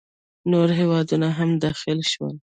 نور 0.51 0.69
هیوادونه 0.79 1.27
هم 1.37 1.49
داخل 1.63 1.99
شول. 2.11 2.35